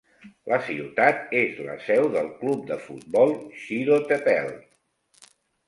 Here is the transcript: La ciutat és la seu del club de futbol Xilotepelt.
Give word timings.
La 0.51 0.57
ciutat 0.69 1.35
és 1.41 1.59
la 1.67 1.75
seu 1.83 2.09
del 2.17 2.33
club 2.41 2.65
de 2.73 2.79
futbol 2.87 3.37
Xilotepelt. 3.61 5.33